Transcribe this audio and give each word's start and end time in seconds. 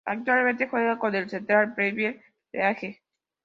Actualmente 0.05 0.67
juega 0.67 0.99
en 0.99 1.13
la 1.13 1.29
Central 1.29 1.75
Premier 1.75 2.19
League. 2.51 3.03